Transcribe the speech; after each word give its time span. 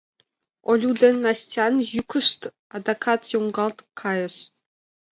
Олю 0.69 0.91
ден 1.01 1.15
Настян 1.25 1.73
йӱкышт 1.93 2.41
адакат 2.75 3.21
йоҥгалт 3.31 3.77
кайыш: 3.99 4.35